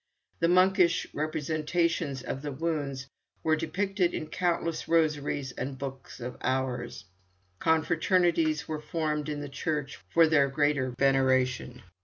The 0.39 0.47
monkish 0.47 1.05
representations 1.13 2.23
of 2.23 2.41
the 2.41 2.51
wounds 2.51 3.05
were 3.43 3.55
depicted 3.55 4.15
in 4.15 4.29
countless 4.31 4.87
rosaries 4.87 5.51
and 5.51 5.77
Books 5.77 6.19
of 6.19 6.37
Hours. 6.41 7.05
Confraternities 7.59 8.67
were 8.67 8.81
formed 8.81 9.29
in 9.29 9.41
the 9.41 9.47
Church 9.47 9.99
for 10.09 10.25
their 10.25 10.49
greater 10.49 10.89
veneration. 10.97 11.83